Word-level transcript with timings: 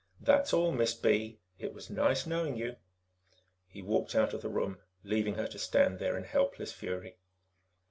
That's 0.19 0.51
all, 0.51 0.71
Miss 0.71 0.95
B.; 0.95 1.37
it 1.59 1.75
was 1.75 1.91
nice 1.91 2.25
knowing 2.25 2.57
you." 2.57 2.77
He 3.67 3.83
walked 3.83 4.15
out 4.15 4.33
of 4.33 4.41
the 4.41 4.49
room, 4.49 4.79
leaving 5.03 5.35
her 5.35 5.45
to 5.49 5.59
stand 5.59 5.99
there 5.99 6.17
in 6.17 6.23
helpless 6.23 6.71
fury. 6.73 7.17